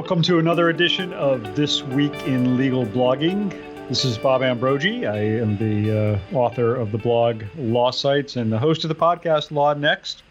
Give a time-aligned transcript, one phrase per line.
[0.00, 3.50] Welcome to another edition of This Week in Legal Blogging.
[3.86, 5.06] This is Bob Ambrogi.
[5.06, 8.94] I am the uh, author of the blog Law Sites and the host of the
[8.94, 10.22] podcast Law Next.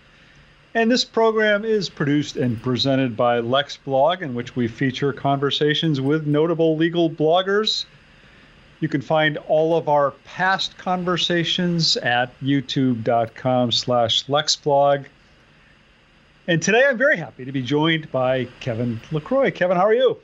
[0.74, 6.26] And this program is produced and presented by LexBlog, in which we feature conversations with
[6.26, 7.86] notable legal bloggers.
[8.80, 15.06] You can find all of our past conversations at youtube.com slash lexblog.
[16.50, 19.52] And today I'm very happy to be joined by Kevin LaCroix.
[19.52, 20.18] Kevin, how are you?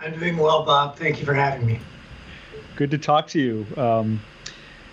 [0.00, 0.96] I'm doing well, Bob.
[0.96, 1.78] Thank you for having me.
[2.76, 3.66] Good to talk to you.
[3.76, 4.18] Um,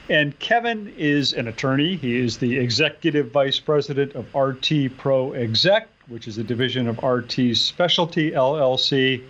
[0.09, 1.95] and Kevin is an attorney.
[1.95, 7.01] He is the executive vice president of RT Pro Exec, which is a division of
[7.01, 9.23] RT Specialty LLC.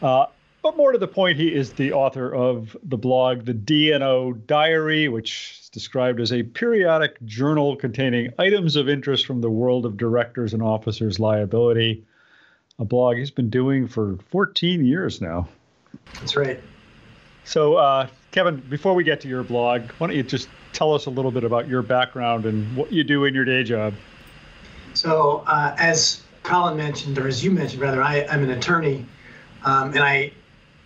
[0.00, 0.24] Uh,
[0.64, 5.08] but more to the point, he is the author of the blog, The D&O Diary,
[5.08, 9.98] which is described as a periodic journal containing items of interest from the world of
[9.98, 12.02] directors and officers' liability.
[12.78, 15.46] A blog he's been doing for 14 years now.
[16.14, 16.58] That's right.
[17.44, 21.04] So, uh, Kevin, before we get to your blog, why don't you just tell us
[21.04, 23.92] a little bit about your background and what you do in your day job?
[24.94, 29.04] So, uh, as Colin mentioned, or as you mentioned, rather, I, am an attorney,
[29.62, 30.32] um, and I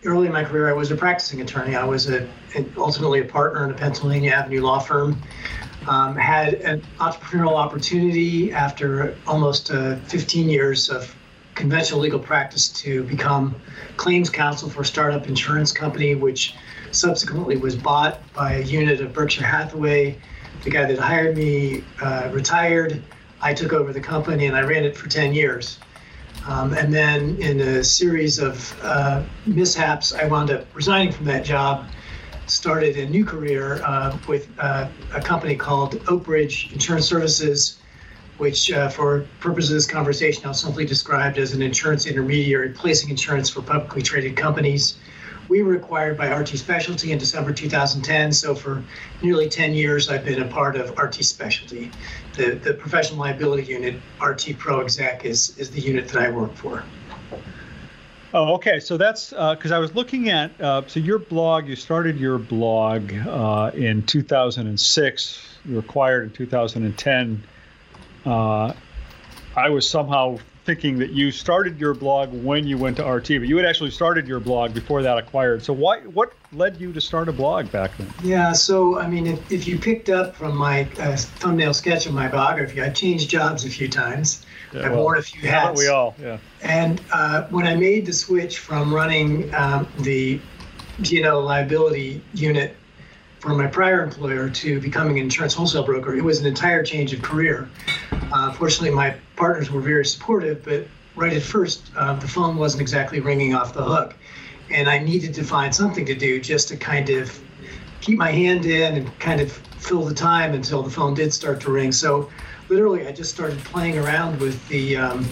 [0.05, 1.75] early in my career I was a practicing attorney.
[1.75, 2.29] I was a,
[2.77, 5.21] ultimately a partner in a Pennsylvania Avenue law firm.
[5.87, 11.15] Um, had an entrepreneurial opportunity after almost uh, 15 years of
[11.55, 13.55] conventional legal practice to become
[13.97, 16.55] claims counsel for a startup insurance company, which
[16.91, 20.19] subsequently was bought by a unit of Berkshire Hathaway.
[20.65, 23.03] The guy that hired me uh, retired.
[23.41, 25.79] I took over the company and I ran it for 10 years.
[26.49, 31.45] Um, and then in a series of uh, mishaps, I wound up resigning from that
[31.45, 31.87] job,
[32.47, 37.81] started a new career uh, with uh, a company called Oakbridge Insurance Services,
[38.39, 43.11] which uh, for purposes of this conversation, I'll simply describe as an insurance intermediary placing
[43.11, 44.97] insurance for publicly traded companies.
[45.49, 48.33] We were acquired by RT Specialty in December 2010.
[48.33, 48.83] So for
[49.23, 51.91] nearly 10 years, I've been a part of RT Specialty.
[52.37, 56.55] The, the professional liability unit, RT Pro Exec, is, is the unit that I work
[56.55, 56.85] for.
[58.35, 58.79] Oh, okay.
[58.79, 61.67] So that's because uh, I was looking at uh, so your blog.
[61.67, 65.59] You started your blog uh, in 2006.
[65.65, 67.43] You were acquired in 2010
[68.29, 68.73] uh,
[69.57, 70.39] I was somehow
[70.69, 73.91] thinking that you started your blog when you went to RT, but you had actually
[73.91, 75.65] started your blog before that acquired.
[75.65, 78.13] So why what led you to start a blog back then?
[78.23, 82.13] Yeah, so I mean, if, if you picked up from my uh, thumbnail sketch of
[82.13, 84.45] my biography, I changed jobs a few times.
[84.75, 85.81] Yeah, I've well, worn a few hats.
[85.81, 86.37] We all, yeah.
[86.61, 90.39] And uh, when I made the switch from running um, the
[91.01, 92.77] D&O liability unit
[93.41, 97.13] from my prior employer to becoming an insurance wholesale broker, it was an entire change
[97.13, 97.69] of career.
[98.33, 102.81] Uh, fortunately, my partners were very supportive, but right at first, uh, the phone wasn't
[102.81, 104.15] exactly ringing off the hook.
[104.71, 107.41] And I needed to find something to do just to kind of
[108.01, 111.61] keep my hand in and kind of fill the time until the phone did start
[111.63, 111.93] to ring.
[111.93, 112.29] So
[112.69, 115.25] literally, I just started playing around with the um,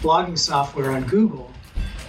[0.00, 1.50] blogging software on Google.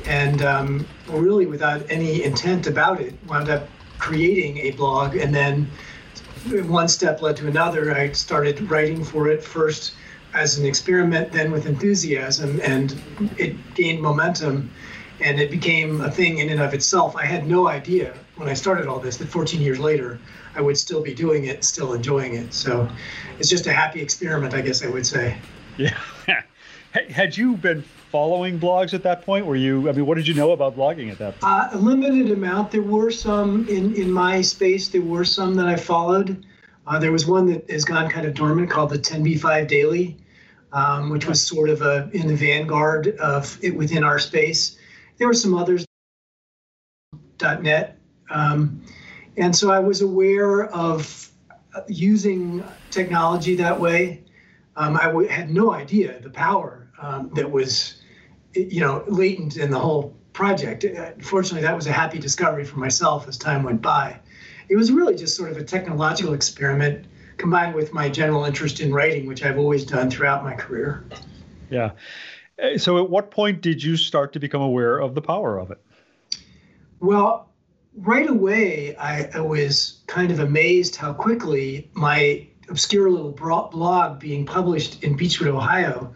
[0.05, 3.67] And um, really, without any intent about it, wound up
[4.03, 5.65] creating a blog, and then
[6.67, 7.95] one step led to another.
[7.95, 9.93] I started writing for it first
[10.33, 13.01] as an experiment, then with enthusiasm, and
[13.37, 14.69] it gained momentum,
[15.21, 17.15] and it became a thing in and of itself.
[17.15, 20.19] I had no idea when I started all this that 14 years later,
[20.53, 22.53] I would still be doing it, still enjoying it.
[22.53, 22.89] So
[23.39, 25.37] it's just a happy experiment, I guess I would say.
[25.77, 25.97] Yeah.
[27.09, 29.43] Had you been following blogs at that point?
[29.43, 29.89] Were you?
[29.89, 31.51] I mean, what did you know about blogging at that point?
[31.51, 32.69] Uh, a limited amount.
[32.69, 34.87] There were some in in my space.
[34.87, 36.45] There were some that I followed.
[36.85, 40.17] Uh, there was one that has gone kind of dormant called the 10b5 Daily,
[40.73, 44.77] um, which was sort of a in the vanguard of it within our space.
[45.17, 45.85] There were some others.
[47.41, 47.97] .net,
[48.29, 48.81] um,
[49.35, 51.29] and so I was aware of
[51.89, 54.23] using technology that way.
[54.77, 58.02] Um, I w- had no idea the power um, that was
[58.53, 60.85] you know, latent in the whole project.
[60.85, 64.19] Uh, fortunately, that was a happy discovery for myself as time went by.
[64.69, 67.05] It was really just sort of a technological experiment
[67.37, 71.03] combined with my general interest in writing, which I've always done throughout my career.
[71.69, 71.91] Yeah.
[72.61, 75.71] Uh, so, at what point did you start to become aware of the power of
[75.71, 75.81] it?
[76.99, 77.49] Well,
[77.95, 84.45] right away, I, I was kind of amazed how quickly my obscure little blog being
[84.45, 86.13] published in Beachwood, Ohio,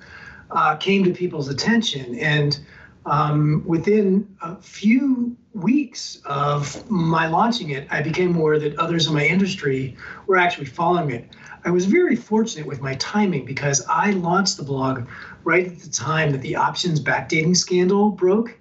[0.51, 2.17] uh, came to people's attention.
[2.19, 2.59] And
[3.05, 9.13] um, within a few weeks of my launching it, I became aware that others in
[9.13, 9.95] my industry
[10.27, 11.29] were actually following it.
[11.65, 15.07] I was very fortunate with my timing because I launched the blog
[15.43, 18.57] right at the time that the options backdating scandal broke.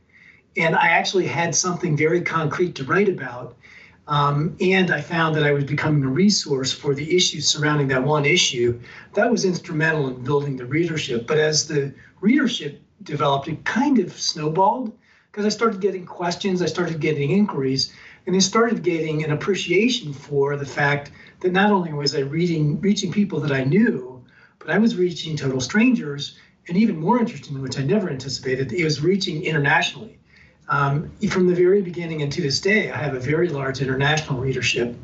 [0.56, 3.56] and I actually had something very concrete to write about.
[4.08, 8.04] Um, and I found that I was becoming a resource for the issues surrounding that
[8.04, 8.80] one issue.
[9.14, 11.26] That was instrumental in building the readership.
[11.26, 14.96] But as the readership developed, it kind of snowballed
[15.30, 17.92] because I started getting questions, I started getting inquiries,
[18.26, 21.10] and I started getting an appreciation for the fact
[21.40, 24.24] that not only was I reading reaching people that I knew,
[24.58, 26.38] but I was reaching total strangers,
[26.68, 30.18] and even more interesting, which I never anticipated, it was reaching internationally.
[30.68, 34.40] Um, from the very beginning and to this day, I have a very large international
[34.40, 34.96] readership,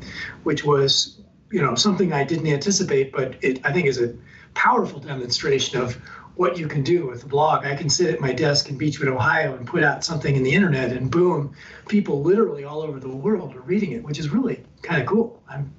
[0.43, 1.21] which was,
[1.51, 4.13] you know, something I didn't anticipate, but it I think is a
[4.55, 5.97] powerful demonstration of
[6.35, 7.65] what you can do with a blog.
[7.65, 10.51] I can sit at my desk in Beachwood, Ohio, and put out something in the
[10.51, 11.55] internet, and boom,
[11.87, 15.41] people literally all over the world are reading it, which is really kind of cool.
[15.47, 15.71] I'm,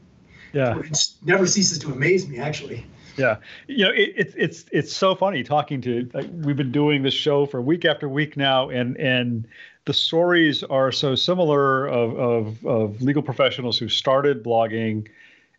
[0.53, 2.87] yeah, it never ceases to amaze me, actually.
[3.17, 3.37] Yeah,
[3.67, 6.09] you know, it's it, it's it's so funny talking to.
[6.15, 9.47] Like, we've been doing this show for week after week now, and and
[9.87, 15.09] the stories are so similar of, of, of legal professionals who started blogging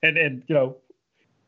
[0.02, 0.76] and and you know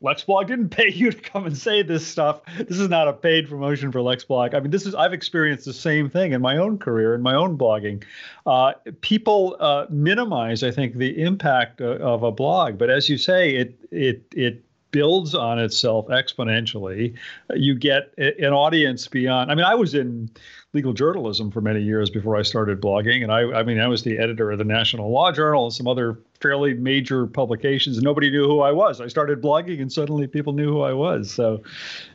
[0.02, 2.42] LexBlog didn't pay you to come and say this stuff.
[2.56, 4.54] This is not a paid promotion for LexBlog.
[4.54, 7.34] I mean, this is I've experienced the same thing in my own career in my
[7.34, 8.04] own blogging.
[8.46, 13.18] Uh, people uh, minimize, I think, the impact of, of a blog, but as you
[13.18, 17.14] say, it it it builds on itself exponentially.
[17.54, 19.50] You get an audience beyond.
[19.50, 20.30] I mean, I was in
[20.74, 24.02] legal journalism for many years before I started blogging, and I, I mean, I was
[24.02, 28.30] the editor of the National Law Journal and some other fairly major publications, and nobody
[28.30, 29.00] knew who I was.
[29.00, 31.30] I started blogging, and suddenly people knew who I was.
[31.30, 31.62] So,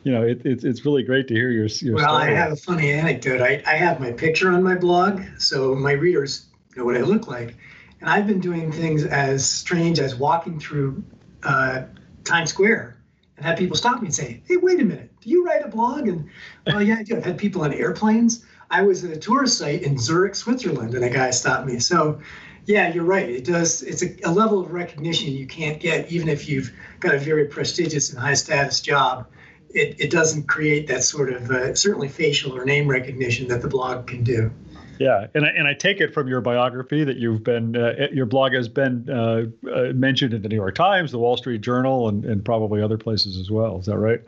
[0.04, 2.32] you know, it, it it's really great to hear your your well, story.
[2.32, 3.40] I have a funny anecdote.
[3.40, 6.46] I, I have my picture on my blog, so my readers
[6.76, 7.56] know what I look like.
[8.00, 11.02] And I've been doing things as strange as walking through
[11.42, 11.84] uh,
[12.22, 12.98] Times Square
[13.36, 15.68] and have people stop me and say, "Hey, wait a minute, do you write a
[15.68, 16.28] blog?" And
[16.66, 17.16] well, yeah, I do.
[17.16, 18.44] I've had people on airplanes.
[18.70, 21.78] I was at a tourist site in Zurich, Switzerland, and a guy stopped me.
[21.78, 22.20] So,
[22.66, 23.28] yeah, you're right.
[23.28, 23.82] It does.
[23.82, 27.46] It's a, a level of recognition you can't get, even if you've got a very
[27.46, 29.26] prestigious and high status job.
[29.70, 33.68] It, it doesn't create that sort of uh, certainly facial or name recognition that the
[33.68, 34.52] blog can do.
[34.98, 38.26] Yeah, and I, and I take it from your biography that you've been uh, your
[38.26, 42.08] blog has been uh, uh, mentioned in the New York Times, the Wall Street Journal,
[42.08, 43.78] and, and probably other places as well.
[43.78, 44.20] Is that right?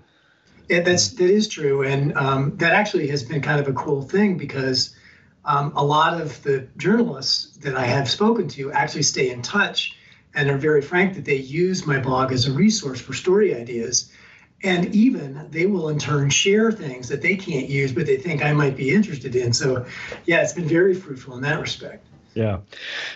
[0.69, 4.03] Yeah, that's that is true, and um, that actually has been kind of a cool
[4.03, 4.97] thing because
[5.47, 9.97] um, a lot of the journalists that I have spoken to actually stay in touch
[10.35, 14.13] and are very frank that they use my blog as a resource for story ideas.
[14.63, 18.43] And even they will in turn share things that they can't use but they think
[18.45, 19.53] i might be interested in.
[19.53, 19.87] So
[20.27, 22.07] yeah it's been very fruitful in that respect.
[22.35, 22.59] Yeah.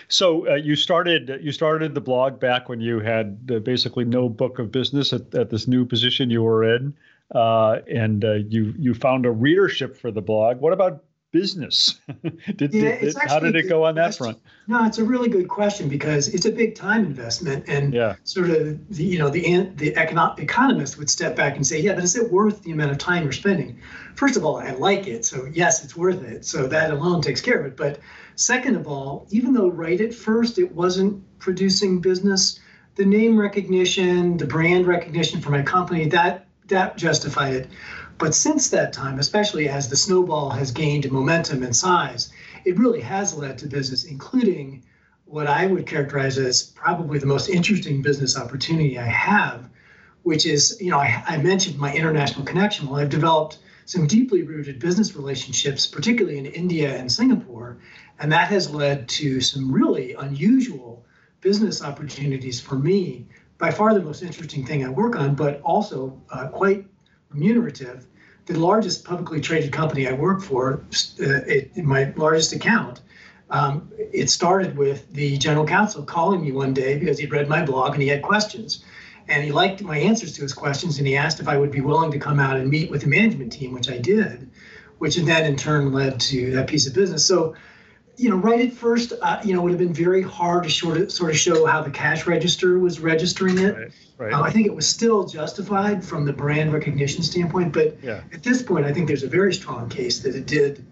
[0.07, 4.29] So uh, you started you started the blog back when you had uh, basically no
[4.29, 6.93] book of business at, at this new position you were in
[7.33, 11.99] uh, and uh, you you found a readership for the blog what about business?
[12.55, 14.37] did, yeah, did, how did it go on that front?
[14.67, 18.15] No, it's a really good question because it's a big time investment, and yeah.
[18.23, 21.93] sort of the you know the the economic economist would step back and say, yeah,
[21.93, 23.79] but is it worth the amount of time you're spending?
[24.15, 26.45] First of all, I like it, so yes, it's worth it.
[26.45, 27.77] So that alone takes care of it.
[27.77, 27.99] But
[28.35, 32.59] second of all, even though right at first it wasn't producing business,
[32.95, 37.67] the name recognition, the brand recognition for my company, that that justified it.
[38.17, 42.31] But since that time, especially as the snowball has gained momentum and size,
[42.65, 44.83] it really has led to business, including
[45.25, 49.69] what I would characterize as probably the most interesting business opportunity I have,
[50.23, 52.89] which is, you know, I, I mentioned my international connection.
[52.89, 57.77] Well, I've developed some deeply rooted business relationships, particularly in India and Singapore,
[58.19, 61.05] and that has led to some really unusual
[61.41, 63.25] business opportunities for me.
[63.61, 66.83] By far the most interesting thing I work on, but also uh, quite
[67.29, 68.07] remunerative
[68.47, 70.83] the largest publicly traded company I work for,
[71.19, 73.01] uh, it, my largest account,
[73.51, 77.63] um, it started with the general counsel calling me one day because he'd read my
[77.63, 78.83] blog and he had questions.
[79.27, 81.81] And he liked my answers to his questions and he asked if I would be
[81.81, 84.49] willing to come out and meet with the management team, which I did,
[84.97, 87.25] which then in turn led to that piece of business.
[87.25, 87.55] So
[88.17, 90.69] you know, right at first, uh, you know, it would have been very hard to
[90.69, 93.75] sort of, sort of show how the cash register was registering it.
[93.75, 94.33] Right, right.
[94.33, 98.21] Uh, I think it was still justified from the brand recognition standpoint, but yeah.
[98.33, 100.85] at this point, I think there's a very strong case that it did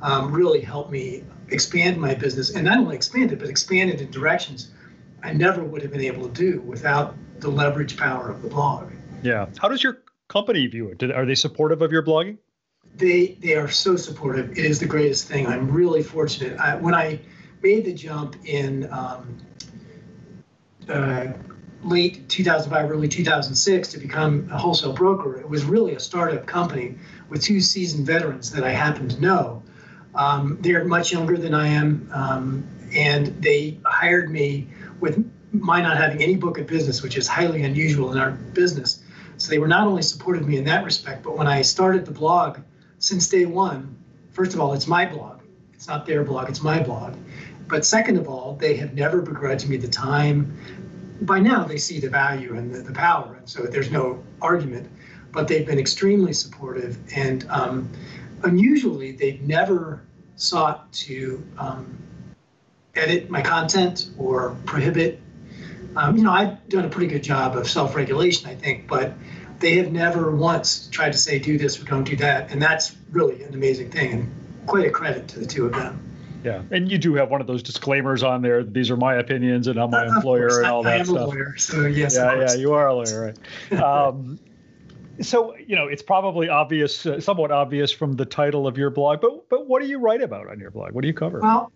[0.00, 4.00] um, really help me expand my business, and not only expand it, but expand it
[4.00, 4.70] in directions
[5.22, 8.90] I never would have been able to do without the leverage power of the blog.
[9.22, 9.46] Yeah.
[9.58, 9.98] How does your
[10.28, 10.98] company view it?
[10.98, 12.38] Did, are they supportive of your blogging?
[12.96, 14.52] They they are so supportive.
[14.52, 15.46] It is the greatest thing.
[15.46, 16.58] I'm really fortunate.
[16.58, 17.20] I, when I
[17.62, 19.38] made the jump in um,
[20.88, 21.28] uh,
[21.82, 26.96] late 2005, early 2006 to become a wholesale broker, it was really a startup company
[27.28, 29.62] with two seasoned veterans that I happened to know.
[30.14, 34.68] Um, they're much younger than I am, um, and they hired me
[34.98, 39.02] with my not having any book of business, which is highly unusual in our business.
[39.36, 42.12] So they were not only supported me in that respect, but when I started the
[42.12, 42.58] blog,
[43.00, 43.96] since day one,
[44.30, 45.40] first of all, it's my blog.
[45.72, 47.16] It's not their blog, it's my blog.
[47.66, 50.56] But second of all, they have never begrudged me the time.
[51.22, 54.90] By now, they see the value and the, the power, and so there's no argument.
[55.32, 57.88] But they've been extremely supportive, and um,
[58.42, 60.04] unusually, they've never
[60.36, 61.96] sought to um,
[62.94, 65.20] edit my content or prohibit.
[65.96, 69.12] Um, you know, I've done a pretty good job of self-regulation, I think, but
[69.60, 72.96] they have never once tried to say do this or don't do that, and that's
[73.12, 76.06] really an amazing thing and quite a credit to the two of them.
[76.42, 78.64] Yeah, and you do have one of those disclaimers on there.
[78.64, 81.18] These are my opinions, and I'm my uh, employer, and all that I am stuff.
[81.18, 82.16] A lawyer, so yes.
[82.16, 83.34] Yeah, yeah, you are a lawyer,
[83.70, 83.72] right?
[83.82, 84.38] um,
[85.20, 89.20] so you know, it's probably obvious, uh, somewhat obvious from the title of your blog.
[89.20, 90.92] But but what do you write about on your blog?
[90.92, 91.40] What do you cover?
[91.40, 91.70] Well,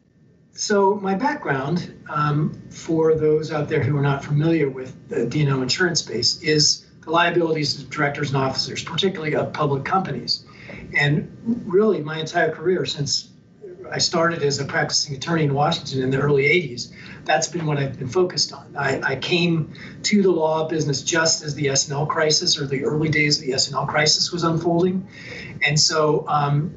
[0.53, 5.61] so my background, um, for those out there who are not familiar with the D&O
[5.61, 10.45] insurance space, is the liabilities of directors and officers, particularly of public companies.
[10.97, 13.31] And really, my entire career since
[13.91, 16.93] I started as a practicing attorney in Washington in the early 80s.
[17.25, 18.75] That's been what I've been focused on.
[18.77, 23.09] I, I came to the law business just as the S&L crisis or the early
[23.09, 25.07] days of the S&L crisis was unfolding.
[25.67, 26.75] And so um,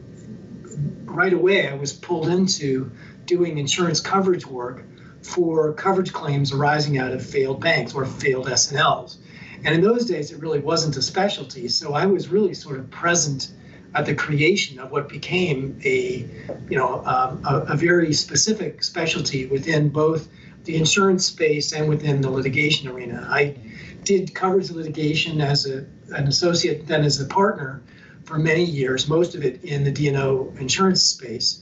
[1.06, 2.92] right away, I was pulled into
[3.26, 4.84] doing insurance coverage work
[5.22, 9.18] for coverage claims arising out of failed banks or failed S&Ls.
[9.68, 11.68] And in those days, it really wasn't a specialty.
[11.68, 13.52] So I was really sort of present
[13.96, 16.26] at the creation of what became a,
[16.70, 20.30] you know, um, a, a, very specific specialty within both
[20.64, 23.28] the insurance space and within the litigation arena.
[23.30, 23.58] I
[24.04, 27.84] did coverage litigation as a, an associate, then as a partner
[28.24, 31.62] for many years, most of it in the D&O insurance space.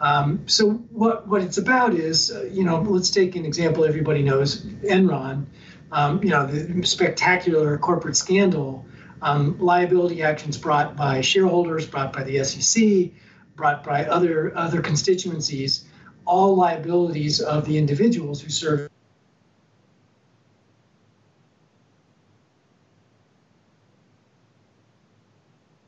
[0.00, 4.24] Um, so what, what it's about is, uh, you know, let's take an example everybody
[4.24, 5.46] knows, Enron,
[5.94, 8.84] um, you know, the spectacular corporate scandal
[9.22, 13.12] um, liability actions brought by shareholders, brought by the SEC,
[13.54, 15.84] brought by other other constituencies,
[16.26, 18.90] all liabilities of the individuals who serve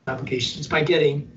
[0.07, 1.29] obligations by getting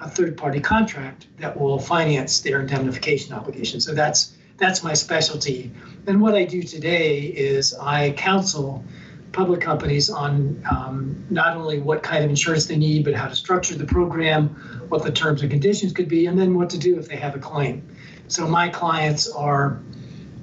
[0.00, 3.78] a third-party contract that will finance their indemnification obligation.
[3.78, 5.70] So that's that's my specialty.
[6.06, 8.84] And what I do today is I counsel
[9.32, 13.36] public companies on um, not only what kind of insurance they need, but how to
[13.36, 14.48] structure the program,
[14.88, 17.34] what the terms and conditions could be, and then what to do if they have
[17.34, 17.86] a claim.
[18.28, 19.82] So my clients are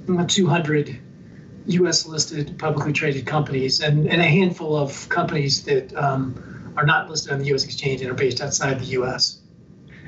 [0.06, 1.00] 200
[1.66, 2.06] U.S.
[2.06, 7.32] listed publicly traded companies and, and a handful of companies that um, are not listed
[7.32, 7.64] on the U.S.
[7.64, 9.40] exchange and are based outside the U.S.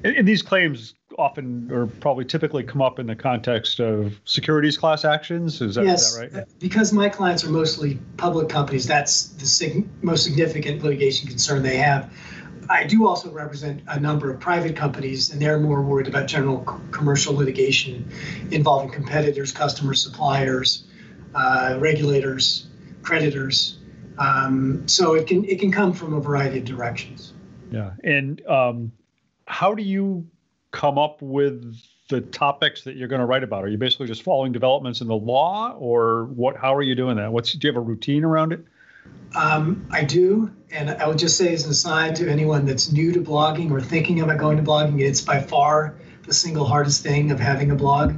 [0.04, 4.76] And, and these claims often or probably typically come up in the context of securities
[4.76, 5.60] class actions.
[5.60, 6.44] Is that, yes, is that right?
[6.58, 11.76] Because my clients are mostly public companies, that's the sig- most significant litigation concern they
[11.76, 12.12] have.
[12.68, 16.64] I do also represent a number of private companies, and they're more worried about general
[16.66, 18.10] c- commercial litigation
[18.50, 20.84] involving competitors, customers, suppliers,
[21.34, 22.66] uh, regulators,
[23.02, 23.78] creditors.
[24.18, 27.34] Um, so it can it can come from a variety of directions.
[27.70, 28.92] Yeah, and um,
[29.46, 30.26] how do you
[30.70, 31.76] come up with
[32.08, 33.64] the topics that you're going to write about?
[33.64, 36.56] Are you basically just following developments in the law, or what?
[36.56, 37.32] How are you doing that?
[37.32, 38.64] What's do you have a routine around it?
[39.34, 43.12] Um, I do, and I would just say as an aside to anyone that's new
[43.12, 47.30] to blogging or thinking about going to blogging, it's by far the single hardest thing
[47.30, 48.14] of having a blog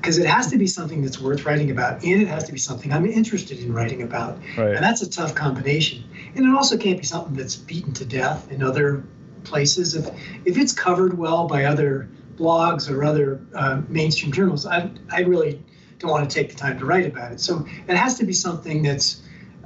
[0.00, 2.58] because it has to be something that's worth writing about and it has to be
[2.58, 4.38] something I'm interested in writing about.
[4.56, 4.74] Right.
[4.74, 6.04] And that's a tough combination.
[6.34, 9.04] And it also can't be something that's beaten to death in other
[9.44, 9.94] places.
[9.94, 10.08] If
[10.44, 15.62] if it's covered well by other blogs or other uh, mainstream journals, I I really
[15.98, 17.40] don't want to take the time to write about it.
[17.40, 19.22] So it has to be something that's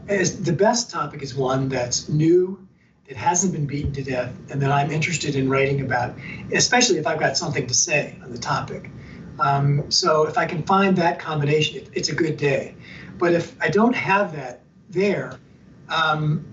[0.09, 2.67] as the best topic is one that's new,
[3.09, 6.15] that hasn't been beaten to death, and that I'm interested in writing about,
[6.53, 8.91] especially if I've got something to say on the topic.
[9.39, 12.75] Um, so if I can find that combination, it, it's a good day.
[13.19, 15.39] But if I don't have that there,
[15.89, 16.45] um,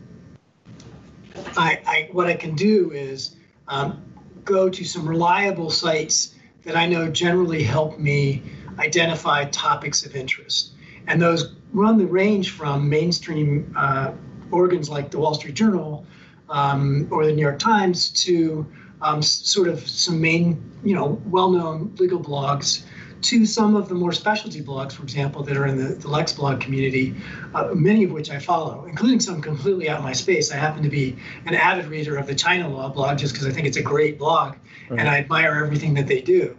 [1.57, 3.35] I, I, what I can do is
[3.67, 4.03] um,
[4.45, 8.43] go to some reliable sites that I know generally help me
[8.79, 10.73] identify topics of interest.
[11.07, 14.13] And those run the range from mainstream uh,
[14.51, 16.05] organs like the Wall Street Journal
[16.49, 18.65] um, or the New York Times to
[19.01, 22.83] um, sort of some main, you know, well-known legal blogs
[23.21, 26.59] to some of the more specialty blogs, for example, that are in the, the LexBlog
[26.59, 27.15] community,
[27.53, 30.51] uh, many of which I follow, including some completely out of my space.
[30.51, 33.51] I happen to be an avid reader of the China Law blog just because I
[33.51, 34.55] think it's a great blog
[34.89, 34.99] right.
[34.99, 36.57] and I admire everything that they do.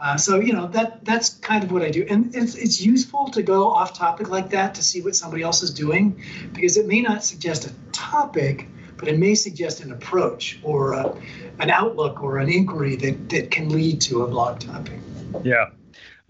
[0.00, 3.30] Uh, so you know that that's kind of what I do, and it's it's useful
[3.30, 6.22] to go off topic like that to see what somebody else is doing,
[6.52, 11.20] because it may not suggest a topic, but it may suggest an approach or a,
[11.58, 15.00] an outlook or an inquiry that that can lead to a blog topic.
[15.42, 15.70] Yeah.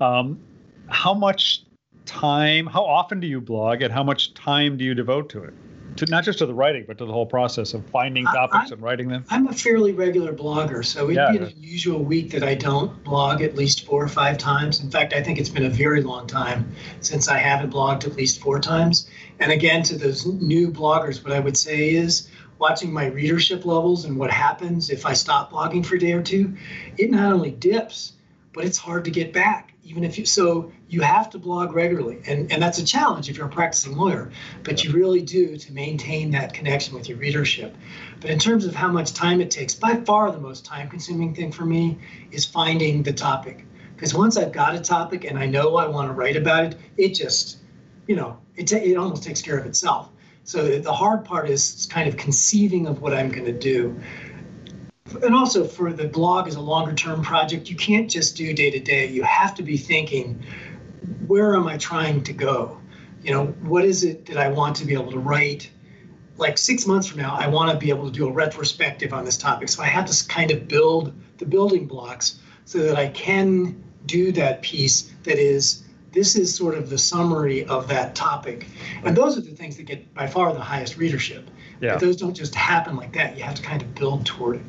[0.00, 0.40] Um,
[0.88, 1.64] how much
[2.06, 2.66] time?
[2.66, 5.54] How often do you blog, and how much time do you devote to it?
[5.98, 8.74] to not just to the writing, but to the whole process of finding topics I,
[8.74, 9.24] and writing them?
[9.30, 11.32] I'm a fairly regular blogger, so it'd yeah.
[11.32, 14.80] be an unusual week that I don't blog at least four or five times.
[14.80, 18.14] In fact, I think it's been a very long time since I haven't blogged at
[18.14, 19.08] least four times.
[19.40, 22.28] And again, to those new bloggers, what I would say is
[22.58, 26.22] watching my readership levels and what happens if I stop blogging for a day or
[26.22, 26.56] two,
[26.96, 28.12] it not only dips,
[28.52, 32.18] but it's hard to get back even if you so you have to blog regularly.
[32.26, 34.30] And and that's a challenge if you're a practicing lawyer
[34.62, 37.74] but you really do to maintain that connection with your readership.
[38.20, 41.34] But in terms of how much time it takes by far the most time consuming
[41.34, 41.98] thing for me
[42.30, 43.64] is finding the topic.
[43.94, 46.76] Because once i've got a topic and i know i want to write about it
[46.96, 47.58] it just
[48.06, 50.10] you know it, it almost takes care of itself.
[50.44, 53.98] So the hard part is kind of conceiving of what i'm going to do
[55.22, 58.70] and also for the blog as a longer term project, you can't just do day
[58.70, 59.06] to day.
[59.06, 60.42] You have to be thinking,
[61.26, 62.78] where am I trying to go?
[63.22, 65.70] You know, what is it that I want to be able to write?
[66.36, 69.24] Like six months from now, I want to be able to do a retrospective on
[69.24, 69.68] this topic.
[69.68, 74.30] So I have to kind of build the building blocks so that I can do
[74.32, 78.66] that piece that is this is sort of the summary of that topic.
[79.04, 81.50] And those are the things that get by far the highest readership.
[81.80, 81.94] Yeah.
[81.94, 83.36] But those don't just happen like that.
[83.36, 84.62] You have to kind of build toward it.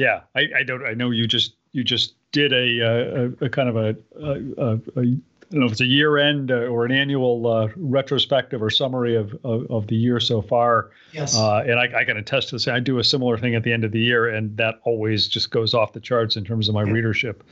[0.00, 0.82] Yeah, I, I don't.
[0.82, 5.10] I know you just you just did a a, a kind of a, a, a,
[5.50, 8.70] I don't know if it's a year end uh, or an annual uh, retrospective or
[8.70, 10.90] summary of, of, of, the year so far.
[11.12, 11.36] Yes.
[11.36, 12.66] Uh, and I, I, can attest to this.
[12.68, 15.50] I do a similar thing at the end of the year, and that always just
[15.50, 16.92] goes off the charts in terms of my yeah.
[16.92, 17.42] readership.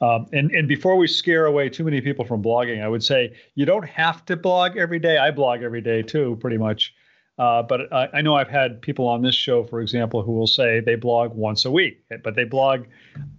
[0.00, 3.36] Um, and, and before we scare away too many people from blogging, I would say
[3.54, 5.18] you don't have to blog every day.
[5.18, 6.94] I blog every day too, pretty much.
[7.38, 10.46] Uh, but I, I, know I've had people on this show, for example, who will
[10.46, 12.84] say they blog once a week, but they blog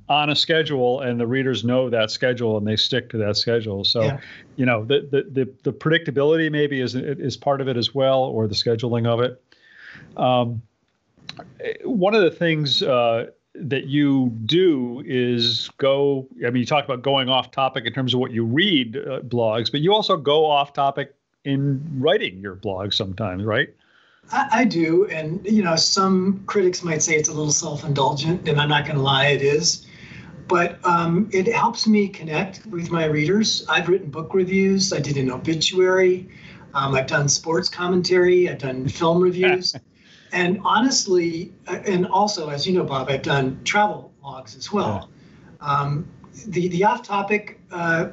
[0.09, 3.83] on a schedule, and the readers know that schedule and they stick to that schedule.
[3.83, 4.19] So, yeah.
[4.55, 8.21] you know, the, the, the the predictability maybe is is part of it as well,
[8.23, 9.41] or the scheduling of it.
[10.17, 10.63] Um,
[11.83, 16.27] one of the things uh, that you do is go.
[16.45, 19.19] I mean, you talk about going off topic in terms of what you read uh,
[19.19, 21.13] blogs, but you also go off topic
[21.45, 23.69] in writing your blog sometimes, right?
[24.31, 28.59] I, I, do, and you know, some critics might say it's a little self-indulgent, and
[28.59, 29.87] I'm not going to lie, it is.
[30.47, 33.65] But um, it helps me connect with my readers.
[33.69, 34.91] I've written book reviews.
[34.91, 36.29] I did an obituary.
[36.73, 38.49] Um, I've done sports commentary.
[38.49, 39.75] I've done film reviews.
[40.31, 45.09] and honestly, uh, and also, as you know, Bob, I've done travel logs as well.
[45.61, 46.07] Um,
[46.47, 48.09] the the off-topic uh,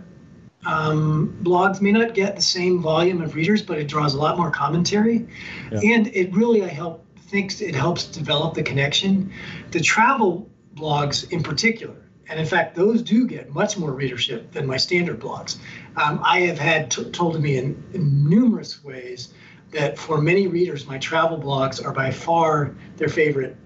[0.67, 4.37] um, blogs may not get the same volume of readers, but it draws a lot
[4.37, 5.27] more commentary,
[5.73, 5.81] yeah.
[5.83, 9.33] and it really I help thinks it helps develop the connection.
[9.71, 11.97] The travel blogs in particular,
[12.29, 15.59] and in fact, those do get much more readership than my standard blogs.
[15.97, 19.33] Um, I have had t- told to me in, in numerous ways
[19.71, 23.57] that for many readers, my travel blogs are by far their favorite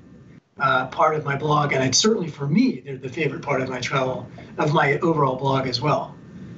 [0.61, 3.69] uh, part of my blog, and it's certainly for me, they're the favorite part of
[3.69, 4.29] my travel
[4.59, 6.15] of my overall blog as well.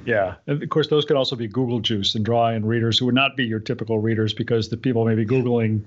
[0.07, 3.07] Yeah, and of course, those could also be Google juice and draw in readers who
[3.07, 5.83] would not be your typical readers because the people may be Googling.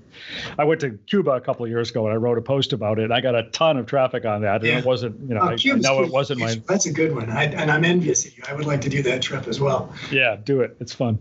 [0.59, 2.99] I went to Cuba a couple of years ago and I wrote a post about
[2.99, 3.05] it.
[3.05, 4.77] And I got a ton of traffic on that, and yeah.
[4.77, 6.61] it wasn't, you know, oh, I, I, know it wasn't my.
[6.67, 8.43] That's a good one, I, and I'm envious of you.
[8.47, 9.91] I would like to do that trip as well.
[10.11, 10.77] Yeah, do it.
[10.79, 11.17] It's fun.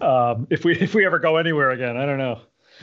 [0.00, 2.40] Um, if we if we ever go anywhere again, I don't know.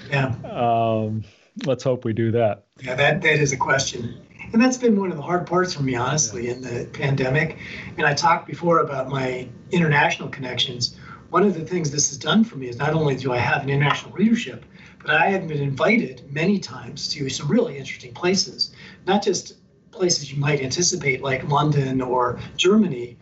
[0.09, 0.27] Yeah.
[0.49, 1.25] Um,
[1.65, 2.63] let's hope we do that.
[2.79, 4.17] Yeah, that that is a question
[4.53, 7.57] and that's been one of the hard parts for me honestly in the pandemic.
[7.97, 10.95] And i talked before about my international connections.
[11.29, 13.63] One of the things this has done for me is not only do i have
[13.63, 14.65] an international readership
[14.99, 18.71] but i have been invited many times to some really interesting places.
[19.05, 19.57] Not just
[19.91, 23.17] places you might anticipate like london or germany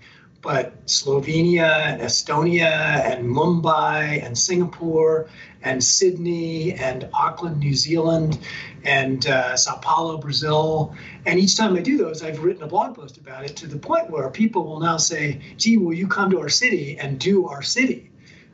[0.45, 5.27] but Slovenia and Estonia and Mumbai and Singapore
[5.63, 8.37] and Sydney and Auckland, New Zealand
[8.83, 10.95] and uh, Sao Paulo, Brazil.
[11.25, 13.77] And each time I do those, I've written a blog post about it to the
[13.77, 17.47] point where people will now say, gee, will you come to our city and do
[17.47, 18.11] our city?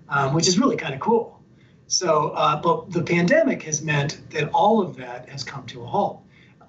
[0.08, 1.41] Um, which is really kind of cool.
[1.88, 5.86] So, uh, but the pandemic has meant that all of that has come to a
[5.86, 6.23] halt.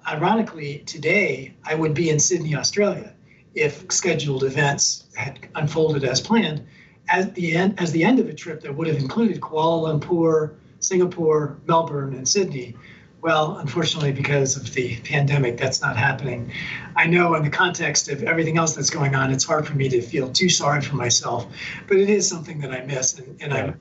[0.05, 3.12] Ironically, today I would be in Sydney, Australia
[3.55, 6.65] if scheduled events had unfolded as planned.
[7.09, 10.55] At the end, as the end of a trip that would have included Kuala Lumpur,
[10.79, 12.75] Singapore, Melbourne, and Sydney,
[13.21, 16.51] well, unfortunately, because of the pandemic, that's not happening.
[16.97, 19.87] I know in the context of everything else that's going on, it's hard for me
[19.89, 21.47] to feel too sorry for myself,
[21.87, 23.63] but it is something that I miss, and, and yeah.
[23.63, 23.79] I'm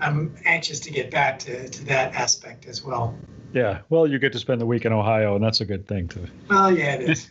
[0.00, 3.16] I'm anxious to get back to, to that aspect as well.
[3.54, 6.08] Yeah, well, you get to spend the week in Ohio, and that's a good thing
[6.08, 6.26] too.
[6.50, 7.30] Well, yeah, it is.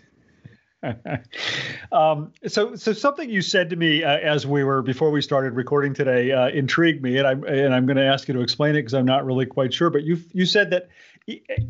[1.92, 5.54] um, so, so something you said to me uh, as we were before we started
[5.54, 8.72] recording today uh, intrigued me, and I'm and I'm going to ask you to explain
[8.76, 9.90] it because I'm not really quite sure.
[9.90, 10.90] But you you said that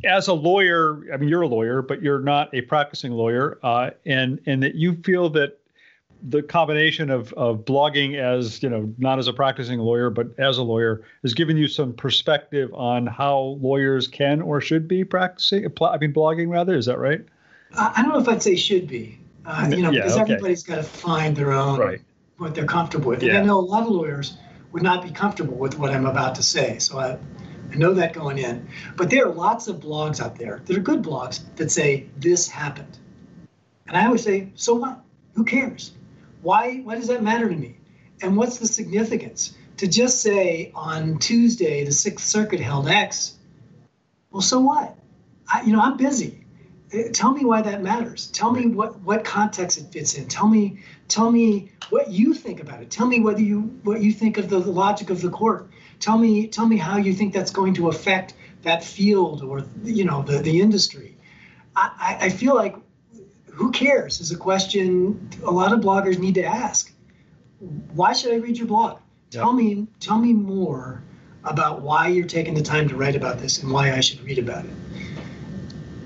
[0.04, 3.92] as a lawyer, I mean, you're a lawyer, but you're not a practicing lawyer, uh,
[4.06, 5.60] and and that you feel that
[6.26, 10.58] the combination of of blogging as you know, not as a practicing lawyer, but as
[10.58, 15.66] a lawyer, has given you some perspective on how lawyers can or should be practicing.
[15.66, 16.76] I mean, blogging rather.
[16.76, 17.22] Is that right?
[17.76, 19.20] I don't know if I'd say should be.
[19.46, 20.22] Uh, you know, yeah, because okay.
[20.22, 22.02] everybody's got to find their own right.
[22.38, 23.24] what they're comfortable with.
[23.24, 24.38] And I know a lot of lawyers
[24.72, 26.80] would not be comfortable with what I'm about to say.
[26.80, 27.18] So I,
[27.72, 28.68] I know that going in.
[28.96, 32.48] But there are lots of blogs out there that are good blogs that say this
[32.48, 32.98] happened.
[33.88, 35.02] And I always say, so what?
[35.36, 35.92] Who cares?
[36.42, 37.78] Why why does that matter to me?
[38.22, 39.56] And what's the significance?
[39.78, 43.36] To just say on Tuesday the Sixth Circuit held X,
[44.32, 44.98] well, so what?
[45.52, 46.43] I, you know, I'm busy.
[47.12, 48.28] Tell me why that matters.
[48.28, 50.28] Tell me what what context it fits in.
[50.28, 52.92] Tell me tell me what you think about it.
[52.92, 55.70] Tell me whether you what you think of the, the logic of the court.
[56.00, 60.06] Tell me tell me how you think that's going to affect that field or you
[60.06, 61.18] know the the industry.
[61.76, 62.76] I, I feel like
[63.48, 66.92] who cares is a question a lot of bloggers need to ask.
[67.94, 69.00] Why should I read your blog?
[69.32, 71.02] Tell me tell me more
[71.44, 74.38] about why you're taking the time to write about this and why I should read
[74.38, 74.72] about it.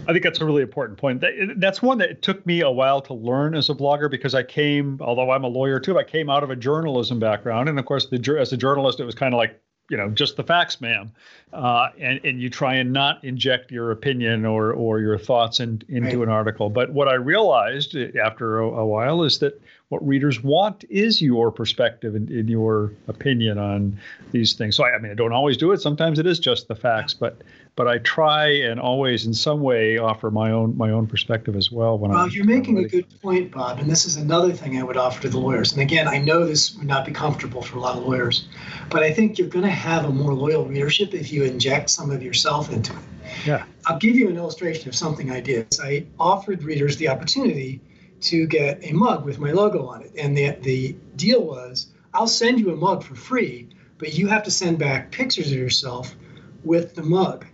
[0.08, 1.24] I think that's a really important point.
[1.58, 4.43] That's one that it took me a while to learn as a blogger because I
[4.43, 7.86] came, although I'm a lawyer too, I came out of a journalism background, and of
[7.86, 10.82] course, the, as a journalist, it was kind of like you know just the facts
[10.82, 11.12] ma'am.
[11.54, 15.82] Uh, and and you try and not inject your opinion or or your thoughts in,
[15.88, 16.28] into right.
[16.28, 16.70] an article.
[16.70, 21.52] But what i realized after a, a, while is that what readers want is your
[21.52, 23.98] perspective and, and your opinion on
[24.32, 24.76] these things.
[24.76, 25.82] So I, I mean i don't always do it.
[25.82, 27.41] Sometimes it is just the facts but
[27.78, 31.72] but I try and always, in some way, offer my own my own perspective as
[31.72, 31.98] well.
[31.98, 34.84] When well, I'm, you're making a good point, Bob, and this is another thing I
[34.84, 35.74] would offer to the lawyers.
[35.74, 38.48] And again, I know this would not be comfortable for a lot of lawyers,
[38.90, 42.10] but I think you're going to have a more loyal readership if you inject some
[42.10, 43.00] of yourself into it.
[43.46, 43.63] Yeah.
[43.86, 45.68] I'll give you an illustration of something I did.
[45.80, 47.80] I offered readers the opportunity
[48.22, 52.28] to get a mug with my logo on it, and the the deal was I'll
[52.28, 56.16] send you a mug for free, but you have to send back pictures of yourself
[56.63, 57.46] with the mug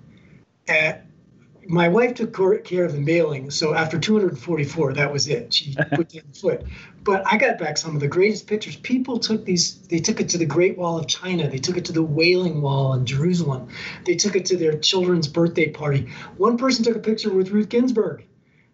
[0.67, 1.05] at
[1.67, 5.53] my wife took care of the mailing, so after 244, that was it.
[5.53, 6.63] She put down the foot.
[7.03, 8.75] But I got back some of the greatest pictures.
[8.75, 9.79] People took these.
[9.87, 11.49] They took it to the Great Wall of China.
[11.49, 13.69] They took it to the Wailing Wall in Jerusalem.
[14.05, 16.09] They took it to their children's birthday party.
[16.37, 18.25] One person took a picture with Ruth Ginsburg.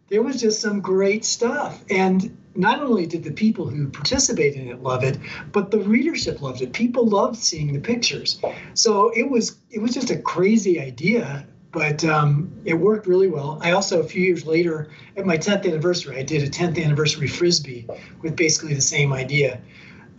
[0.09, 4.69] There was just some great stuff, and not only did the people who participated in
[4.69, 5.19] it love it,
[5.51, 6.73] but the readership loved it.
[6.73, 8.41] People loved seeing the pictures.
[8.73, 13.59] So it was it was just a crazy idea but um, it worked really well.
[13.61, 17.27] I also, a few years later, at my 10th anniversary, I did a 10th anniversary
[17.27, 17.87] frisbee
[18.21, 19.61] with basically the same idea.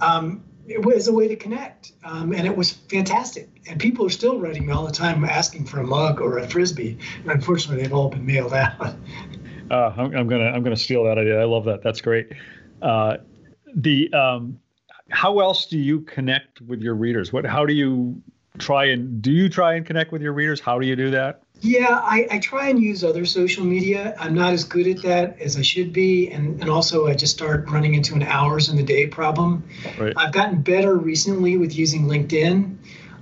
[0.01, 3.49] Um, it was a way to connect, um, and it was fantastic.
[3.69, 6.49] And people are still writing me all the time asking for a mug or a
[6.49, 8.81] frisbee, and unfortunately, they've all been mailed out.
[9.71, 11.41] uh, I'm, I'm, gonna I'm gonna steal that idea.
[11.41, 11.83] I love that.
[11.83, 12.33] That's great.
[12.81, 13.17] Uh,
[13.75, 14.61] the um,
[15.09, 17.33] how else do you connect with your readers?
[17.33, 18.23] What how do you
[18.59, 20.61] try and do you try and connect with your readers?
[20.61, 21.43] How do you do that?
[21.63, 24.15] Yeah, I, I try and use other social media.
[24.19, 26.31] I'm not as good at that as I should be.
[26.31, 29.63] And, and also, I just start running into an hours in the day problem.
[29.99, 30.15] Right.
[30.17, 32.77] I've gotten better recently with using LinkedIn.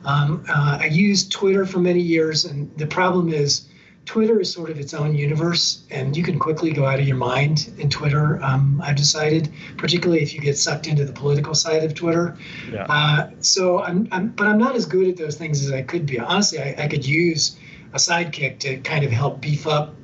[0.05, 3.68] Um, uh, I used Twitter for many years, and the problem is
[4.09, 7.19] Twitter is sort of its own universe, and you can quickly go out of your
[7.19, 8.43] mind in Twitter.
[8.43, 12.35] Um, I've decided, particularly if you get sucked into the political side of Twitter.
[12.73, 12.87] Yeah.
[12.89, 16.07] Uh, so I'm, I'm, but I'm not as good at those things as I could
[16.07, 16.19] be.
[16.19, 17.59] Honestly, I, I could use
[17.93, 19.95] a sidekick to kind of help beef up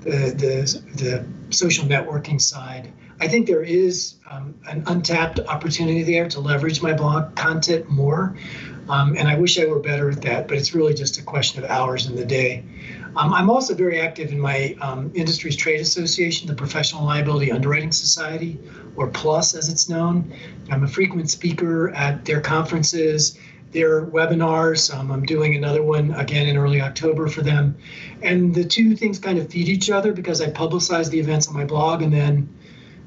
[0.00, 2.90] the the, the social networking side.
[3.20, 8.34] I think there is um, an untapped opportunity there to leverage my blog content more.
[8.88, 11.62] Um, and I wish I were better at that, but it's really just a question
[11.62, 12.64] of hours in the day.
[13.16, 17.92] Um, I'm also very active in my um, industry's trade association, the Professional Liability Underwriting
[17.92, 18.58] Society,
[18.96, 20.32] or PLUS as it's known.
[20.70, 23.38] I'm a frequent speaker at their conferences,
[23.72, 24.94] their webinars.
[24.94, 27.76] Um, I'm doing another one again in early October for them.
[28.22, 31.54] And the two things kind of feed each other because I publicize the events on
[31.54, 32.48] my blog and then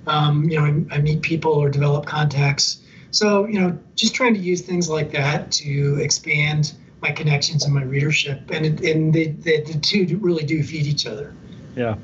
[0.08, 2.78] Um, you know, I, I meet people or develop contacts.
[3.10, 6.74] So, you know, just trying to use things like that to expand
[7.06, 11.06] my connections and my readership, and and they, they, the two really do feed each
[11.06, 11.36] other.
[11.76, 11.96] Yeah,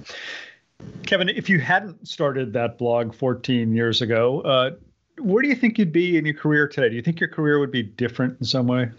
[1.07, 4.71] Kevin, if you hadn't started that blog 14 years ago, uh,
[5.19, 6.89] where do you think you'd be in your career today?
[6.89, 8.91] Do you think your career would be different in some way?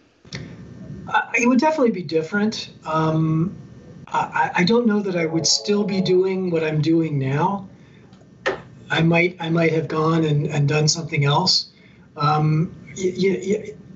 [1.07, 2.71] Uh, it would definitely be different.
[2.85, 3.55] Um,
[4.09, 7.69] I, I, don't know that I would still be doing what I'm doing now.
[8.91, 11.71] I might I might have gone and, and done something else.
[12.17, 12.75] Um,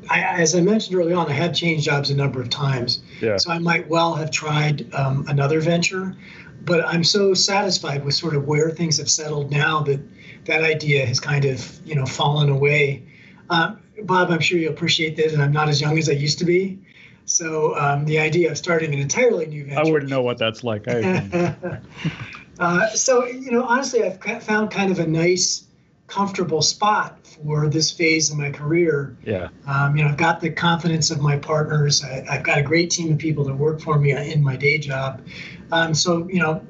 [0.08, 3.00] I, as I mentioned early on, I have changed jobs a number of times.
[3.20, 3.36] Yeah.
[3.36, 6.16] So I might well have tried um, another venture,
[6.64, 10.00] but I'm so satisfied with sort of where things have settled now that
[10.46, 13.04] that idea has kind of you know fallen away.
[13.50, 16.38] Uh, Bob, I'm sure you appreciate this, and I'm not as young as I used
[16.40, 16.78] to be.
[17.24, 19.80] So um, the idea of starting an entirely new venture.
[19.80, 20.84] I wouldn't know what that's like.
[22.58, 25.65] uh, so you know, honestly, I've found kind of a nice
[26.06, 29.16] comfortable spot for this phase of my career.
[29.24, 29.48] Yeah.
[29.66, 32.04] Um, you know, I've got the confidence of my partners.
[32.04, 34.78] I, have got a great team of people that work for me in my day
[34.78, 35.26] job.
[35.72, 36.64] Um, so, you know,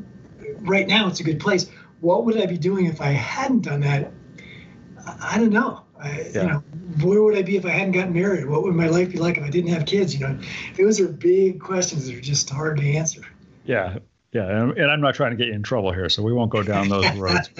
[0.61, 1.71] right now it's a good place.
[2.01, 4.13] What would I be doing if I hadn't done that?
[5.07, 5.83] I, I don't know.
[5.99, 6.43] I, yeah.
[6.43, 6.59] You know,
[7.03, 8.47] where would I be if I hadn't gotten married?
[8.47, 10.15] What would my life be like if I didn't have kids?
[10.15, 10.39] You know,
[10.77, 13.23] those are big questions that are just hard to answer.
[13.65, 13.99] Yeah.
[14.33, 14.71] Yeah.
[14.77, 16.89] And I'm not trying to get you in trouble here, so we won't go down
[16.89, 17.51] those roads.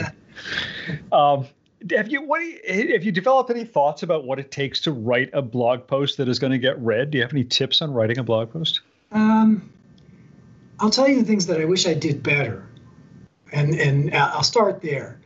[1.13, 1.47] um,
[1.91, 5.31] have you what you, have you developed any thoughts about what it takes to write
[5.33, 7.11] a blog post that is going to get read?
[7.11, 8.81] Do you have any tips on writing a blog post?
[9.13, 9.71] Um,
[10.81, 12.67] I'll tell you the things that I wish I did better,
[13.53, 15.21] and and I'll start there.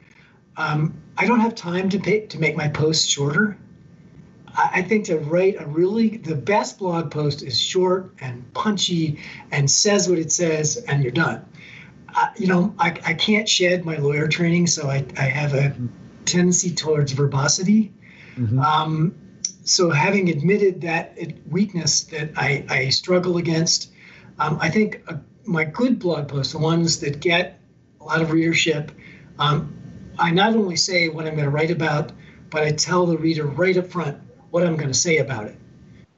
[0.57, 3.57] Um, I don't have time to pay, to make my posts shorter.
[4.49, 9.21] I, I think to write a really the best blog post is short and punchy
[9.53, 11.45] and says what it says, and you're done.
[12.15, 15.75] Uh, you know, I, I can't shed my lawyer training, so I, I have a
[16.31, 17.93] tendency towards verbosity.
[18.37, 18.59] Mm-hmm.
[18.59, 19.15] Um,
[19.65, 21.17] so, having admitted that
[21.49, 23.93] weakness that I, I struggle against,
[24.39, 25.15] um, I think uh,
[25.45, 27.61] my good blog posts, the ones that get
[28.01, 28.91] a lot of readership,
[29.39, 29.77] um,
[30.19, 32.13] I not only say what I'm going to write about,
[32.51, 34.19] but I tell the reader right up front
[34.51, 35.57] what I'm going to say about it.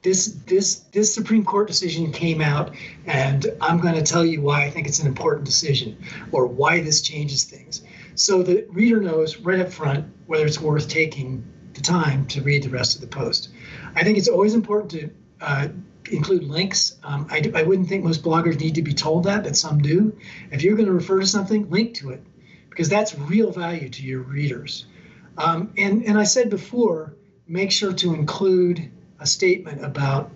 [0.01, 4.63] This this this Supreme Court decision came out, and I'm going to tell you why
[4.63, 5.97] I think it's an important decision,
[6.31, 7.83] or why this changes things
[8.15, 12.63] so the reader knows right up front whether it's worth taking the time to read
[12.63, 13.49] the rest of the post.
[13.95, 15.09] I think it's always important to
[15.41, 15.67] uh,
[16.11, 16.95] include links.
[17.03, 20.17] Um, I, I wouldn't think most bloggers need to be told that, but some do.
[20.51, 22.23] If you're going to refer to something, link to it
[22.69, 24.87] because that's real value to your readers.
[25.37, 27.15] Um, and, and I said before,
[27.47, 30.31] make sure to include a statement about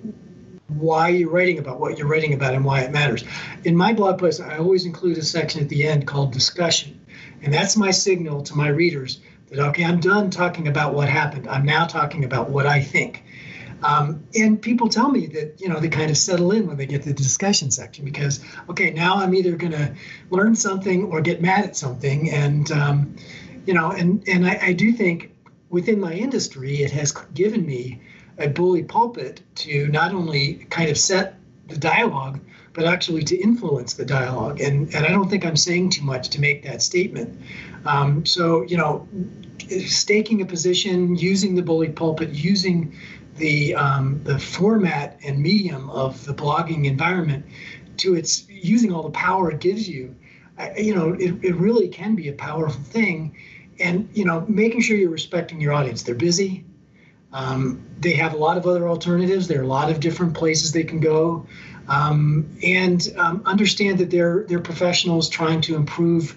[0.68, 3.24] why you're writing about what you're writing about and why it matters.
[3.64, 7.00] In my blog post, I always include a section at the end called discussion.
[7.42, 9.20] And that's my signal to my readers
[9.50, 11.48] that, okay, I'm done talking about what happened.
[11.48, 13.24] I'm now talking about what I think.
[13.84, 16.88] Um, and people tell me that, you know, they kind of settle in when they
[16.88, 19.94] get to the discussion section because, okay, now I'm either going to
[20.32, 22.32] learn something or get mad at something.
[22.32, 23.16] And, um,
[23.66, 25.32] you know, and, and I, I do think
[25.70, 28.02] within my industry, it has given me
[28.40, 31.36] a bully pulpit to not only kind of set
[31.68, 32.40] the dialogue,
[32.78, 34.62] but actually to influence the dialogue.
[34.62, 37.42] And, and I don't think I'm saying too much to make that statement.
[37.88, 39.08] Um, so, you know,
[39.88, 42.96] staking a position, using the bully pulpit, using
[43.38, 47.48] the, um, the format and medium of the blogging environment
[47.98, 50.16] to its using all the power it gives you,
[50.60, 53.36] I, you know, it, it really can be a powerful thing.
[53.80, 56.04] And, you know, making sure you're respecting your audience.
[56.04, 56.64] They're busy.
[57.34, 59.48] Um, they have a lot of other alternatives.
[59.48, 61.48] There are a lot of different places they can go
[61.88, 66.36] um, and um, understand that they're they're professionals trying to improve,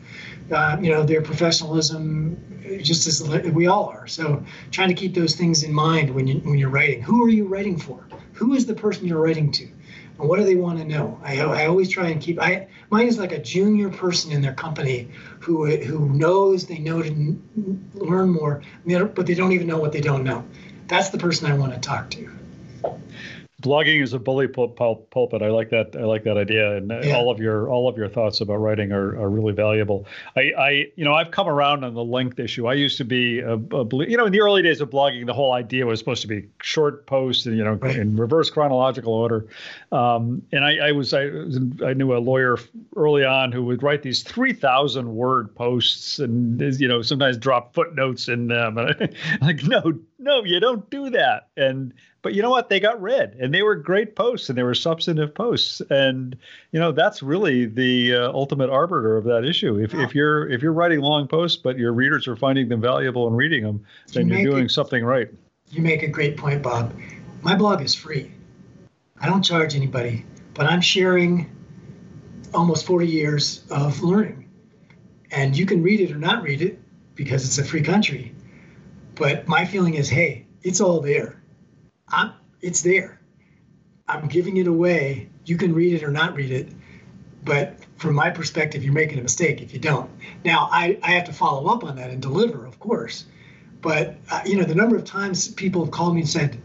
[0.52, 4.06] uh, you know, their professionalism, just as we all are.
[4.06, 7.02] So trying to keep those things in mind when you when you're writing.
[7.02, 8.06] Who are you writing for?
[8.34, 9.68] Who is the person you're writing to?
[10.18, 11.18] And what do they want to know?
[11.24, 12.40] I, I always try and keep.
[12.40, 15.08] I mine is like a junior person in their company
[15.40, 17.36] who who knows they know to
[17.94, 20.44] learn more, but they don't even know what they don't know.
[20.86, 22.30] That's the person I want to talk to
[23.60, 25.42] blogging is a bully pul- pul- pulpit.
[25.42, 25.94] I like that.
[25.94, 27.16] I like that idea, and yeah.
[27.16, 30.06] all of your all of your thoughts about writing are, are really valuable.
[30.36, 32.66] I, I, you know, I've come around on the length issue.
[32.66, 35.34] I used to be a, a you know, in the early days of blogging, the
[35.34, 37.96] whole idea was supposed to be short posts, and you know, right.
[37.96, 39.46] in reverse chronological order.
[39.92, 41.24] Um, and I, I was I,
[41.84, 42.58] I knew a lawyer
[42.96, 47.74] early on who would write these three thousand word posts, and you know, sometimes drop
[47.74, 48.74] footnotes in them.
[49.40, 51.48] like, no, no, you don't do that.
[51.56, 52.68] And but you know what?
[52.68, 56.36] They got read, and they were great posts, and they were substantive posts, and
[56.70, 59.78] you know that's really the uh, ultimate arbiter of that issue.
[59.78, 63.26] If, if you're if you're writing long posts, but your readers are finding them valuable
[63.26, 65.28] and reading them, then you are doing it, something right.
[65.70, 66.94] You make a great point, Bob.
[67.42, 68.30] My blog is free.
[69.18, 71.50] I don't charge anybody, but I'm sharing
[72.52, 74.48] almost 40 years of learning,
[75.30, 76.78] and you can read it or not read it
[77.14, 78.34] because it's a free country.
[79.20, 81.42] But my feeling is, hey, it's all there.
[82.08, 83.20] I'm, it's there.
[84.08, 85.28] I'm giving it away.
[85.44, 86.72] You can read it or not read it.
[87.44, 90.10] But from my perspective, you're making a mistake if you don't.
[90.42, 93.26] Now, I, I have to follow up on that and deliver, of course.
[93.82, 96.58] But, uh, you know, the number of times people have called me and said,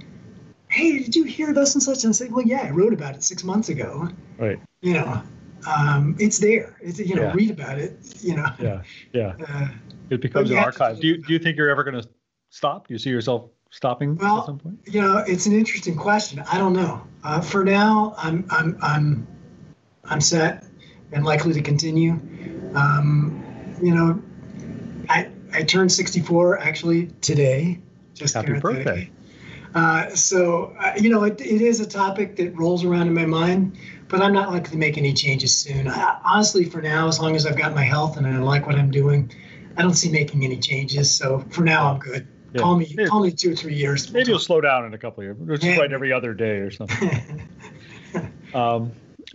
[0.69, 2.05] hey, did you hear this and such?
[2.05, 4.07] And I say, well, yeah, I wrote about it six months ago.
[4.37, 4.61] Right.
[4.79, 5.21] You know,
[5.67, 6.77] um, it's there.
[6.81, 7.33] It's, you know, yeah.
[7.33, 8.47] read about it, you know.
[8.59, 9.33] Yeah, yeah.
[9.45, 9.67] Uh,
[10.09, 11.01] it becomes an archive.
[11.01, 12.07] Do you, do you think you're ever going to
[12.55, 12.87] stop?
[12.87, 14.79] Do you see yourself stopping well, at some point?
[14.85, 16.39] You know, it's an interesting question.
[16.51, 17.05] I don't know.
[17.23, 19.27] Uh, for now, I'm I'm I'm
[20.05, 20.65] I'm set
[21.11, 22.13] and likely to continue.
[22.73, 23.43] Um,
[23.81, 24.21] you know,
[25.09, 27.81] I I turned 64 actually today.
[28.13, 29.11] Just happy birthday.
[29.73, 33.25] Uh, so uh, you know, it, it is a topic that rolls around in my
[33.25, 35.89] mind, but I'm not likely to make any changes soon.
[35.89, 38.75] I, honestly, for now, as long as I've got my health and I like what
[38.75, 39.29] I'm doing,
[39.75, 41.13] I don't see making any changes.
[41.13, 42.25] So for now, I'm good.
[42.55, 42.61] Yeah.
[42.61, 44.09] Call me, call me two or three years.
[44.13, 45.59] Maybe you'll slow down in a couple of years.
[45.59, 45.77] Just yeah.
[45.77, 47.49] write every other day or something.
[48.53, 48.93] um,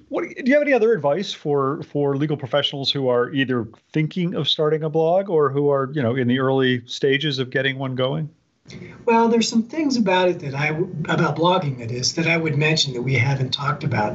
[0.08, 4.34] what do you have any other advice for for legal professionals who are either thinking
[4.34, 7.78] of starting a blog or who are you know in the early stages of getting
[7.78, 8.30] one going?
[9.04, 12.56] Well, there's some things about it that I about blogging that is that I would
[12.56, 14.14] mention that we haven't talked about.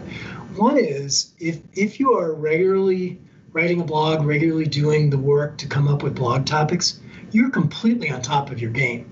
[0.55, 3.19] One is if if you are regularly
[3.53, 6.99] writing a blog, regularly doing the work to come up with blog topics,
[7.35, 9.11] you're completely on top of your game.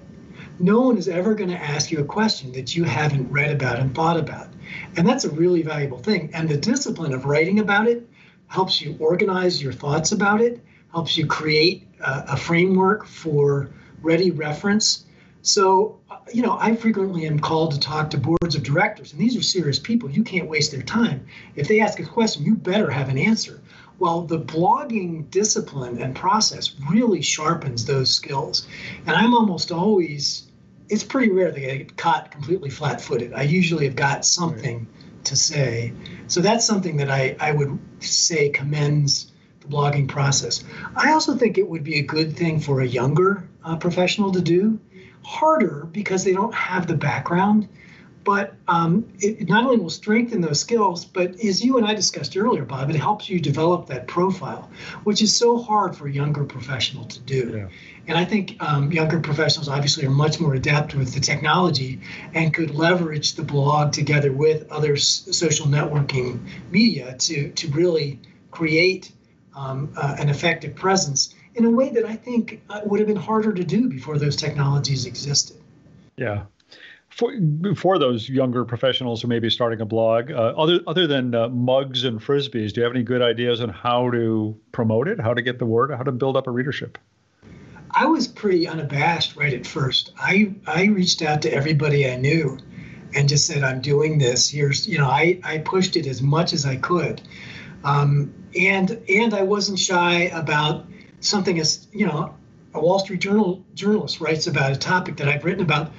[0.57, 3.79] No one is ever going to ask you a question that you haven't read about
[3.79, 4.47] and thought about.
[4.95, 6.31] And that's a really valuable thing.
[6.33, 8.07] And the discipline of writing about it
[8.47, 14.31] helps you organize your thoughts about it, helps you create a, a framework for ready
[14.31, 15.05] reference.
[15.41, 15.99] So,
[16.33, 19.41] you know, I frequently am called to talk to boards of directors, and these are
[19.41, 20.09] serious people.
[20.09, 21.27] You can't waste their time.
[21.57, 23.59] If they ask a question, you better have an answer.
[23.99, 28.67] Well, the blogging discipline and process really sharpens those skills.
[29.05, 30.51] And I'm almost always,
[30.89, 33.33] it's pretty rare that I get caught completely flat footed.
[33.33, 34.87] I usually have got something
[35.25, 35.93] to say.
[36.27, 40.63] So that's something that I, I would say commends the blogging process.
[40.95, 44.41] I also think it would be a good thing for a younger uh, professional to
[44.41, 44.79] do.
[45.25, 47.69] Harder because they don't have the background
[48.23, 52.37] but um, it not only will strengthen those skills, but as you and I discussed
[52.37, 54.69] earlier, Bob, it helps you develop that profile,
[55.03, 57.53] which is so hard for a younger professional to do.
[57.55, 57.67] Yeah.
[58.07, 62.01] And I think um, younger professionals obviously are much more adept with the technology
[62.33, 68.19] and could leverage the blog together with other s- social networking media to, to really
[68.51, 69.11] create
[69.55, 73.15] um, uh, an effective presence in a way that I think uh, would have been
[73.15, 75.57] harder to do before those technologies existed.
[76.17, 76.43] Yeah,
[77.13, 77.31] for
[77.75, 81.47] for those younger professionals who may be starting a blog, uh, other other than uh,
[81.49, 85.33] mugs and frisbees, do you have any good ideas on how to promote it, how
[85.33, 86.97] to get the word, how to build up a readership?
[87.91, 90.11] I was pretty unabashed right at first.
[90.17, 92.57] I I reached out to everybody I knew,
[93.13, 94.49] and just said, "I'm doing this.
[94.49, 97.21] Here's you know I I pushed it as much as I could,
[97.83, 100.87] um, and and I wasn't shy about
[101.19, 102.33] something as you know
[102.73, 105.91] a Wall Street Journal journalist writes about a topic that I've written about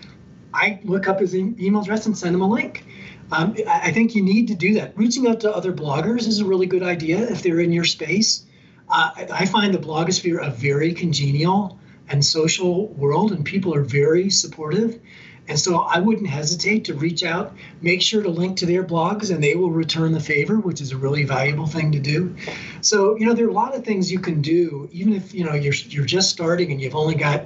[0.54, 2.86] I look up his email address and send him a link.
[3.32, 4.96] Um, I think you need to do that.
[4.96, 8.46] Reaching out to other bloggers is a really good idea if they're in your space.
[8.88, 14.30] Uh, I find the blogosphere a very congenial and social world, and people are very
[14.30, 15.00] supportive.
[15.46, 19.30] And so I wouldn't hesitate to reach out, make sure to link to their blogs,
[19.30, 22.34] and they will return the favor, which is a really valuable thing to do.
[22.80, 25.44] So, you know, there are a lot of things you can do, even if, you
[25.44, 27.44] know, you're, you're just starting and you've only got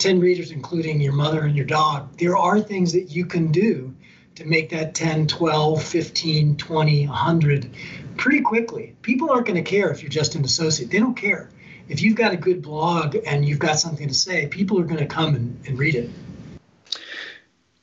[0.00, 2.16] 10 readers, including your mother and your dog.
[2.16, 3.94] There are things that you can do
[4.34, 7.70] to make that 10, 12, 15, 20, 100
[8.16, 8.96] pretty quickly.
[9.02, 11.50] People aren't going to care if you're just an associate, they don't care.
[11.88, 15.00] If you've got a good blog and you've got something to say, people are going
[15.00, 16.08] to come and, and read it.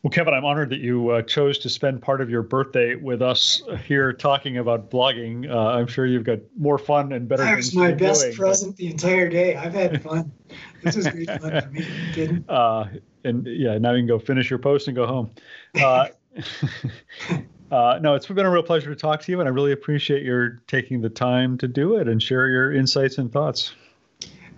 [0.08, 3.22] Well, Kevin, I'm honored that you uh, chose to spend part of your birthday with
[3.22, 5.52] us here talking about blogging.
[5.52, 7.44] Uh, I'm sure you've got more fun and better.
[7.44, 8.78] That was my best doing, present but...
[8.78, 9.58] the entire day.
[9.58, 10.32] I've had fun.
[10.82, 11.86] this was great fun for me.
[12.14, 12.46] kidding?
[12.48, 12.88] Uh,
[13.26, 15.30] and yeah, now you can go finish your post and go home.
[15.76, 16.08] Uh,
[17.72, 20.24] uh, no, it's been a real pleasure to talk to you, and I really appreciate
[20.24, 23.74] your taking the time to do it and share your insights and thoughts.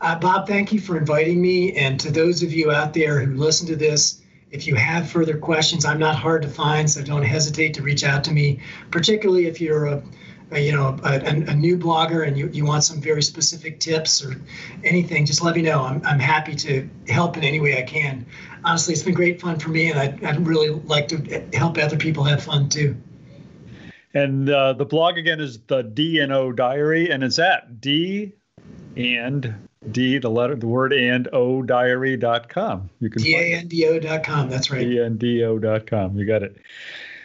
[0.02, 1.74] Uh, Bob, thank you for inviting me.
[1.74, 4.22] And to those of you out there who listen to this,
[4.52, 8.04] If you have further questions, I'm not hard to find, so don't hesitate to reach
[8.04, 10.04] out to me, particularly if you're a,
[10.52, 14.26] a you know a, a, new blogger and you, you want some very specific tips
[14.26, 14.42] or
[14.84, 15.26] anything.
[15.26, 15.84] Just let me know.
[15.84, 18.26] I'm, I'm happy to help in any way I can.
[18.66, 21.98] Honestly, it's been great fun for me, and I'd, I'd really like to help other
[21.98, 22.98] people have fun too.
[24.16, 28.34] And uh, the blog again is the D&O Diary, and it's at D
[28.98, 32.90] and D, the letter, the word and O diary.com.
[33.00, 34.50] You can D-A-N-D-O.com.
[34.50, 34.88] That's right.
[34.88, 36.18] D-N-D-O.com.
[36.18, 36.58] You got it.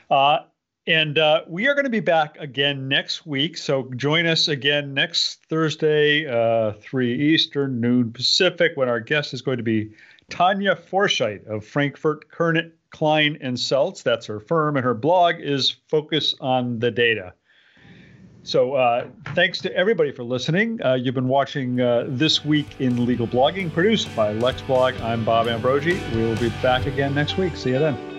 [0.09, 0.39] Uh,
[0.87, 3.57] and uh, we are going to be back again next week.
[3.57, 9.43] So join us again next Thursday, uh, 3 Eastern, noon Pacific, when our guest is
[9.43, 9.93] going to be
[10.31, 14.03] Tanya Forsythe of Frankfurt Kurnit Klein and Selz.
[14.03, 17.35] That's her firm, and her blog is Focus on the Data.
[18.45, 20.81] So uh, thanks to everybody for listening.
[20.85, 25.01] Uh, you've been watching uh, This Week in Legal Blogging, produced by LexBlog.
[25.01, 25.99] I'm Bob Ambrogi.
[26.15, 27.57] We will be back again next week.
[27.57, 28.14] See you then.